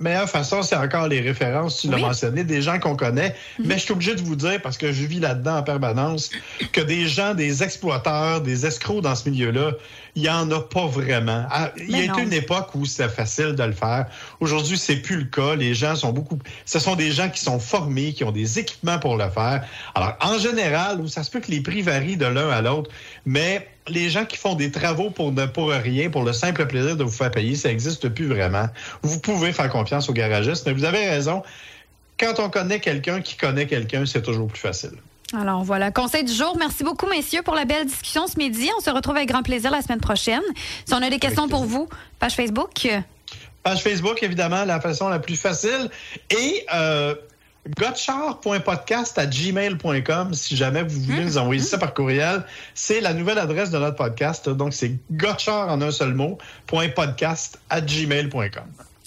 meilleure 0.00 0.28
façon, 0.28 0.62
c'est 0.62 0.76
encore 0.76 1.08
les 1.08 1.20
références, 1.20 1.80
tu 1.80 1.88
l'as 1.88 1.98
mentionné, 1.98 2.44
des 2.44 2.62
gens 2.62 2.78
qu'on 2.78 2.96
connaît. 2.96 3.34
Mhm. 3.58 3.66
Mais 3.66 3.74
je 3.74 3.84
suis 3.84 3.92
obligé 3.92 4.14
de 4.14 4.20
vous 4.20 4.36
dire, 4.36 4.60
parce 4.62 4.76
que 4.76 4.92
je 4.92 5.04
vis 5.04 5.20
là-dedans 5.20 5.58
en 5.58 5.62
permanence, 5.62 6.30
que 6.72 6.80
des 6.80 7.06
gens, 7.06 7.34
des 7.34 7.62
exploiteurs, 7.62 8.40
des 8.40 8.66
escrocs 8.66 9.02
dans 9.02 9.14
ce 9.14 9.28
milieu-là, 9.28 9.72
il 10.16 10.22
n'y 10.22 10.28
en 10.28 10.50
a 10.50 10.60
pas 10.60 10.86
vraiment. 10.86 11.44
Ah, 11.50 11.72
il 11.76 11.90
y 11.90 12.00
a 12.00 12.04
été 12.04 12.22
une 12.22 12.32
époque 12.32 12.74
où 12.74 12.84
c'était 12.84 13.08
facile 13.08 13.54
de 13.54 13.62
le 13.64 13.72
faire. 13.72 14.06
Aujourd'hui, 14.40 14.78
c'est 14.78 14.96
plus 14.96 15.18
le 15.18 15.24
cas. 15.24 15.56
Les 15.56 15.74
gens 15.74 15.96
sont 15.96 16.12
beaucoup. 16.12 16.38
Ce 16.64 16.78
sont 16.78 16.94
des 16.94 17.10
gens 17.10 17.28
qui 17.28 17.40
sont 17.40 17.58
formés, 17.58 18.12
qui 18.12 18.22
ont 18.22 18.30
des 18.30 18.58
équipements 18.58 18.98
pour 18.98 19.16
le 19.16 19.28
faire. 19.30 19.64
Alors, 19.94 20.16
en 20.20 20.38
général, 20.38 21.08
ça 21.08 21.24
se 21.24 21.30
peut 21.30 21.40
que 21.40 21.50
les 21.50 21.60
prix 21.60 21.82
varient 21.82 22.16
de 22.16 22.26
l'un 22.26 22.48
à 22.48 22.62
l'autre, 22.62 22.90
mais 23.26 23.68
les 23.88 24.10
gens 24.10 24.24
qui 24.24 24.36
font 24.36 24.54
des 24.54 24.70
travaux 24.70 25.10
pour 25.10 25.32
ne 25.32 25.46
pour 25.46 25.70
rien, 25.70 26.10
pour 26.10 26.22
le 26.22 26.32
simple 26.32 26.66
plaisir 26.66 26.96
de 26.96 27.04
vous 27.04 27.10
faire 27.10 27.30
payer, 27.30 27.54
ça 27.54 27.68
n'existe 27.68 28.08
plus 28.08 28.26
vraiment. 28.26 28.66
Vous 29.02 29.20
pouvez 29.20 29.52
faire 29.52 29.68
confiance 29.68 30.08
aux 30.08 30.12
garagistes, 30.12 30.66
mais 30.66 30.72
vous 30.72 30.84
avez 30.84 31.08
raison. 31.08 31.42
Quand 32.18 32.38
on 32.38 32.48
connaît 32.48 32.80
quelqu'un 32.80 33.20
qui 33.20 33.36
connaît 33.36 33.66
quelqu'un, 33.66 34.06
c'est 34.06 34.22
toujours 34.22 34.48
plus 34.48 34.60
facile. 34.60 34.92
Alors 35.36 35.64
voilà, 35.64 35.90
conseil 35.90 36.24
du 36.24 36.32
jour. 36.32 36.56
Merci 36.58 36.84
beaucoup, 36.84 37.08
messieurs, 37.08 37.42
pour 37.42 37.54
la 37.54 37.64
belle 37.64 37.86
discussion 37.86 38.26
ce 38.26 38.38
midi. 38.38 38.70
On 38.78 38.80
se 38.80 38.90
retrouve 38.90 39.16
avec 39.16 39.28
grand 39.28 39.42
plaisir 39.42 39.70
la 39.70 39.82
semaine 39.82 40.00
prochaine. 40.00 40.42
Si 40.86 40.94
on 40.94 41.02
a 41.02 41.10
des 41.10 41.18
questions 41.18 41.48
pour 41.48 41.64
vous, 41.64 41.88
page 42.20 42.34
Facebook. 42.34 42.88
Page 43.62 43.82
Facebook, 43.82 44.22
évidemment, 44.22 44.64
la 44.64 44.80
façon 44.80 45.08
la 45.08 45.18
plus 45.18 45.36
facile. 45.36 45.90
Et 46.30 46.64
euh, 46.72 47.14
gotchar.podcast 47.78 49.18
à 49.18 49.26
gmail.com 49.26 50.34
si 50.34 50.56
jamais 50.56 50.82
vous 50.82 51.00
voulez 51.00 51.24
nous 51.24 51.38
envoyer 51.38 51.62
ça 51.62 51.78
par 51.78 51.94
courriel. 51.94 52.44
C'est 52.74 53.00
la 53.00 53.14
nouvelle 53.14 53.38
adresse 53.38 53.70
de 53.70 53.78
notre 53.78 53.96
podcast. 53.96 54.48
Donc, 54.48 54.74
c'est 54.74 54.96
gotchar 55.10 55.68
en 55.68 55.80
un 55.80 55.90
seul 55.90 56.14
mot, 56.14 56.38
.podcast 56.66 57.58
à 57.70 57.80
gmail.com. 57.80 58.66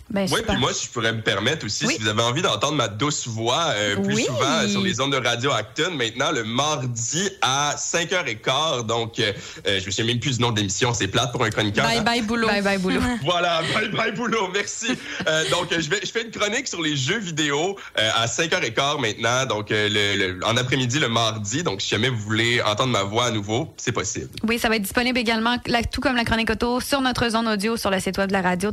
Ben, 0.09 0.27
Oui, 0.31 0.39
puis 0.47 0.57
moi, 0.57 0.73
si 0.73 0.85
je 0.87 0.91
pourrais 0.91 1.11
me 1.13 1.21
permettre 1.21 1.65
aussi, 1.65 1.85
Oui. 1.85 1.95
si 1.95 2.01
vous 2.01 2.07
avez 2.07 2.21
envie 2.21 2.41
d'entendre 2.41 2.75
ma 2.75 2.87
douce 2.87 3.27
voix 3.27 3.65
euh, 3.75 3.95
plus 3.97 4.15
Oui. 4.15 4.23
souvent 4.25 4.67
sur 4.69 4.81
les 4.81 4.99
ondes 5.01 5.11
de 5.11 5.17
Radio 5.17 5.51
Acton, 5.51 5.91
maintenant, 5.95 6.31
le 6.31 6.43
mardi 6.43 7.29
à 7.41 7.75
5h15. 7.77 8.85
Donc, 8.85 9.19
euh, 9.19 9.33
euh, 9.67 9.79
je 9.79 9.85
me 9.85 9.91
souviens 9.91 10.05
même 10.13 10.19
plus 10.19 10.37
du 10.37 10.41
nom 10.43 10.51
de 10.51 10.57
l'émission. 10.57 10.93
C'est 10.93 11.07
plate 11.07 11.31
pour 11.31 11.43
un 11.43 11.49
chroniqueur. 11.49 11.85
Bye 11.85 11.97
hein? 11.99 12.03
bye 12.03 12.21
boulot. 12.21 12.47
Bye 12.47 12.61
bye, 12.61 12.77
boulot. 12.77 13.01
Voilà, 13.23 13.61
bye 13.73 13.89
bye 13.89 14.11
boulot, 14.13 14.49
merci. 14.53 14.87
Euh, 15.27 15.49
donc, 15.49 15.71
euh, 15.71 15.79
je, 15.81 15.89
vais, 15.89 15.99
je 16.03 16.11
fais 16.11 16.23
une 16.23 16.31
chronique 16.31 16.67
sur 16.67 16.81
les 16.81 16.95
jeux 16.95 17.19
vidéo 17.19 17.77
euh, 17.99 18.09
à 18.15 18.25
5h15 18.27 18.99
maintenant, 19.01 19.45
donc 19.45 19.71
euh, 19.71 19.89
le, 19.89 20.33
le- 20.35 20.45
en 20.45 20.55
après-midi 20.57 20.99
le 20.99 21.09
mardi. 21.09 21.63
Donc, 21.63 21.81
si 21.81 21.89
jamais 21.89 22.09
vous 22.09 22.19
voulez 22.19 22.61
entendre 22.61 22.91
ma 22.91 23.03
voix 23.03 23.25
à 23.25 23.31
nouveau, 23.31 23.73
c'est 23.77 23.91
possible. 23.91 24.29
Oui, 24.47 24.57
ça 24.59 24.69
va 24.69 24.75
être 24.77 24.83
disponible 24.83 25.17
également, 25.19 25.57
la- 25.65 25.83
tout 25.83 25.99
comme 26.01 26.15
la 26.15 26.23
chronique 26.25 26.49
auto, 26.49 26.79
sur 26.79 27.01
notre 27.01 27.29
zone 27.29 27.47
audio 27.47 27.75
sur 27.77 27.89
le 27.91 27.99
site 27.99 28.17
web 28.17 28.27
de 28.29 28.33
la 28.33 28.41
radio, 28.41 28.71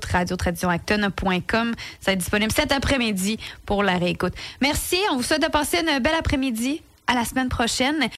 radio-acton.com. 1.25 1.75
Ça 2.01 2.11
va 2.11 2.13
être 2.13 2.19
disponible 2.19 2.53
cet 2.53 2.73
après-midi 2.73 3.39
pour 3.67 3.83
la 3.83 3.99
réécoute. 3.99 4.35
Merci. 4.61 4.99
On 5.11 5.17
vous 5.17 5.23
souhaite 5.23 5.43
de 5.43 5.51
passer 5.51 5.81
une 5.81 5.99
belle 6.01 6.15
après-midi. 6.19 6.83
À 7.07 7.15
la 7.15 7.25
semaine 7.25 7.51
prochaine. 7.51 8.09